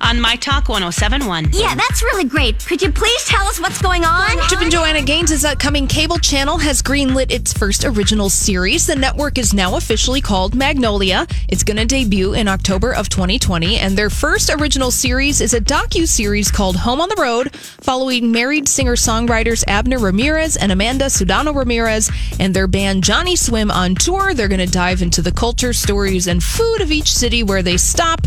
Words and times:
on 0.00 0.20
My 0.20 0.36
Talk 0.36 0.68
1071. 0.68 1.50
Yeah, 1.52 1.74
that's 1.74 2.02
really 2.02 2.24
great. 2.24 2.64
Could 2.64 2.82
you 2.82 2.90
please 2.90 3.24
tell 3.26 3.46
us 3.46 3.60
what's 3.60 3.80
going 3.80 4.04
on? 4.04 4.30
Chip 4.48 4.60
and 4.60 4.70
Joanna 4.70 5.02
Gaines' 5.02 5.44
upcoming 5.44 5.86
cable 5.86 6.18
channel 6.18 6.58
has 6.58 6.82
greenlit 6.82 7.30
its 7.30 7.52
first 7.52 7.84
original 7.84 8.30
series. 8.30 8.86
The 8.86 8.96
network 8.96 9.38
is 9.38 9.52
now 9.52 9.76
officially 9.76 10.20
called 10.20 10.54
Magnolia. 10.54 11.26
It's 11.48 11.62
going 11.62 11.76
to 11.76 11.84
debut 11.84 12.34
in 12.34 12.48
October 12.48 12.94
of 12.94 13.08
2020, 13.08 13.76
and 13.78 13.96
their 13.96 14.10
first 14.10 14.50
original 14.50 14.90
series 14.90 15.40
is 15.40 15.54
a 15.54 15.60
docu-series 15.60 16.50
called 16.50 16.76
Home 16.76 17.00
on 17.00 17.08
the 17.08 17.20
Road, 17.20 17.54
following 17.54 18.32
married 18.32 18.68
singer-songwriters 18.68 19.64
Abner 19.66 19.98
Ramirez 19.98 20.56
and 20.56 20.72
Amanda 20.72 21.06
Sudano 21.06 21.54
Ramirez 21.54 22.10
and 22.38 22.54
their 22.54 22.66
band 22.66 23.04
Johnnyswim 23.04 23.70
on 23.70 23.94
tour. 23.94 24.34
They're 24.34 24.48
going 24.48 24.60
to 24.60 24.66
dive 24.66 25.02
into 25.02 25.22
the 25.22 25.32
culture, 25.32 25.72
stories, 25.72 26.26
and 26.26 26.42
food 26.42 26.80
of 26.80 26.90
each 26.90 27.12
city 27.12 27.42
where 27.42 27.62
they 27.62 27.76
stop 27.76 28.26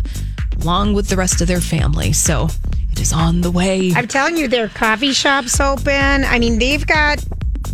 along 0.61 0.93
with 0.93 1.07
the 1.09 1.15
rest 1.17 1.41
of 1.41 1.47
their 1.47 1.61
family. 1.61 2.13
So 2.13 2.47
it 2.91 2.99
is 2.99 3.11
on 3.13 3.41
the 3.41 3.51
way. 3.51 3.91
I'm 3.95 4.07
telling 4.07 4.37
you, 4.37 4.47
their 4.47 4.69
coffee 4.69 5.13
shops 5.13 5.59
open. 5.59 6.23
I 6.23 6.39
mean, 6.39 6.59
they've 6.59 6.85
got. 6.85 7.23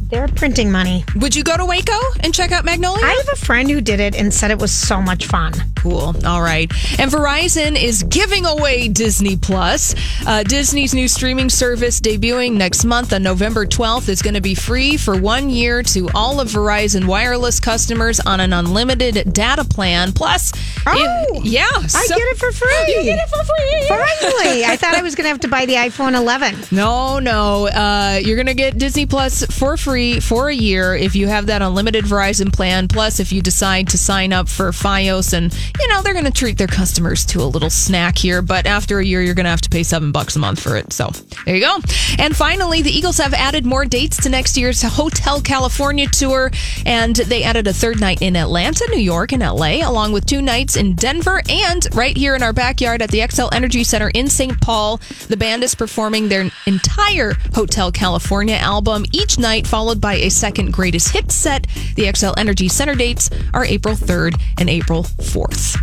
They're 0.10 0.28
printing 0.28 0.72
money. 0.72 1.06
Would 1.18 1.36
you 1.36 1.44
go 1.44 1.56
to 1.56 1.66
Waco 1.66 2.00
and 2.22 2.34
check 2.34 2.52
out 2.52 2.66
Magnolia? 2.66 3.06
I 3.06 3.12
have 3.12 3.30
a 3.32 3.46
friend 3.46 3.70
who 3.70 3.80
did 3.80 4.00
it 4.00 4.16
and 4.16 4.34
said 4.34 4.50
it 4.50 4.58
was 4.58 4.72
so 4.72 5.00
much 5.00 5.28
fun. 5.28 5.54
Cool. 5.76 6.16
All 6.26 6.42
right. 6.42 6.72
And 7.00 7.12
Verizon 7.12 7.80
is 7.80 8.02
giving 8.02 8.44
away 8.48 8.88
Disney 8.88 9.38
Plus. 9.38 9.94
Uh, 10.26 10.42
Disney's 10.42 10.96
new 10.96 11.08
streaming 11.08 11.48
service 11.50 12.02
debuting 12.02 12.54
next 12.54 12.86
month 12.86 13.14
on 13.14 13.22
November 13.22 13.68
12th 13.68 14.10
is 14.10 14.24
going 14.24 14.34
to 14.34 14.42
be 14.42 14.56
free 14.56 14.98
for 14.98 15.16
one 15.16 15.52
year 15.52 15.84
to 15.84 16.10
all 16.16 16.40
of 16.40 16.48
Verizon 16.48 17.06
wireless 17.06 17.60
customers 17.60 18.20
on 18.20 18.40
an 18.40 18.52
unlimited 18.52 19.32
data 19.32 19.64
plan. 19.64 20.12
Plus, 20.12 20.52
Oh, 20.88 20.94
it- 21.36 21.46
yeah, 21.46 21.68
I 21.74 21.88
so- 21.88 22.16
get 22.16 22.28
it 22.28 22.38
for 22.38 22.52
free. 22.52 22.94
You 22.96 23.04
get 23.04 23.20
it 23.20 23.30
for 23.30 23.44
free. 23.44 23.88
Finally, 23.88 24.66
I 24.66 24.76
thought 24.78 24.96
I 24.96 25.02
was 25.02 25.16
going 25.16 25.26
to 25.26 25.30
have 25.30 25.40
to 25.42 25.48
buy 25.48 25.66
the 25.66 25.76
iPhone 25.76 26.16
11. 26.16 26.56
No, 26.72 27.20
no. 27.20 27.68
Uh, 27.68 28.20
you're 28.24 28.36
going 28.36 28.48
to 28.48 28.54
get 28.54 28.78
Disney 28.78 29.06
Plus 29.06 29.44
for 29.46 29.78
free 29.78 30.20
for 30.20 30.50
a 30.50 30.54
year 30.56 30.96
if 30.96 31.16
you 31.16 31.28
have 31.28 31.48
that 31.48 31.62
unlimited 31.62 32.06
Verizon 32.06 32.52
plan. 32.52 32.88
Plus, 32.88 33.20
if 33.20 33.32
you 33.32 33.42
decide 33.42 33.88
to 33.90 33.98
sign 33.98 34.34
up 34.34 34.48
for 34.50 34.72
Fios, 34.72 35.34
and 35.34 35.54
you 35.80 35.88
know 35.90 36.02
they're 36.02 36.14
going 36.14 36.26
to 36.26 36.32
treat 36.32 36.58
their 36.58 36.68
customers 36.68 37.26
to 37.28 37.42
a 37.42 37.46
little 37.46 37.70
snack 37.70 38.18
here. 38.18 38.42
But 38.42 38.66
after 38.66 39.00
a 39.00 39.06
year, 39.06 39.22
you're 39.22 39.34
going 39.36 39.46
to 39.46 39.50
have 39.52 39.62
to 39.62 39.70
pay 39.70 39.84
seven 39.84 40.12
bucks 40.12 40.36
a 40.36 40.40
month 40.40 40.60
for 40.62 40.76
it. 40.76 40.92
So 40.94 41.10
there 41.46 41.56
you 41.56 41.62
go. 41.62 41.78
And 42.18 42.36
finally, 42.36 42.82
the 42.82 42.92
Eagles 42.92 43.18
have 43.18 43.34
added 43.34 43.66
more 43.66 43.86
dates 43.86 44.18
to 44.24 44.30
next 44.30 44.58
year's 44.58 44.82
Hotel 44.82 45.42
California 45.42 46.08
tour, 46.08 46.52
and 46.86 47.16
they 47.16 47.44
added 47.44 47.68
a 47.68 47.74
third 47.74 48.00
night 48.00 48.22
in 48.22 48.36
Atlanta, 48.36 48.86
New 48.92 49.00
York, 49.00 49.32
and 49.32 49.42
LA, 49.42 49.88
along 49.88 50.12
with 50.12 50.26
two 50.26 50.42
in 50.76 50.96
Denver 50.96 51.42
and 51.50 51.88
right 51.94 52.16
here 52.16 52.36
in 52.36 52.44
our 52.44 52.54
backyard 52.54 53.02
at 53.02 53.12
the 53.12 53.20
Xcel 53.20 53.50
Energy 53.54 53.84
Center 53.84 54.10
in 54.10 54.28
St. 54.28 54.60
Paul. 54.62 54.98
The 55.28 55.38
band 55.38 55.64
is 55.64 55.76
performing 55.76 56.30
their 56.30 56.50
entire 56.66 57.34
Hotel 57.54 57.92
California 57.92 58.56
album 58.56 59.06
each 59.12 59.38
night, 59.38 59.68
followed 59.68 60.00
by 60.00 60.16
a 60.16 60.30
second 60.30 60.72
greatest 60.72 61.12
hits 61.12 61.36
set. 61.36 61.64
The 61.96 62.04
Xcel 62.04 62.34
Energy 62.38 62.68
Center 62.70 62.96
dates 62.96 63.30
are 63.54 63.66
April 63.66 63.96
3rd 63.96 64.40
and 64.60 64.70
April 64.70 65.04
4th. 65.04 65.76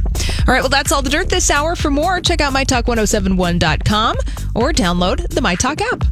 All 0.49 0.55
right, 0.55 0.61
well, 0.61 0.69
that's 0.69 0.93
all 0.93 1.03
the 1.03 1.11
dirt 1.11 1.29
this 1.29 1.51
hour. 1.51 1.77
For 1.77 1.91
more, 1.91 2.21
check 2.21 2.41
out 2.41 2.55
mytalk1071.com 2.55 4.17
or 4.55 4.73
download 4.73 5.29
the 5.29 5.41
MyTalk 5.41 5.81
app. 5.83 6.07